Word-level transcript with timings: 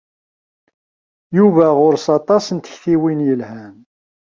Yuba 1.37 1.65
ɣuṛ-s 1.77 2.05
aṭas 2.17 2.45
n 2.55 2.57
tektiwin 2.59 3.19
yelhan. 3.27 3.75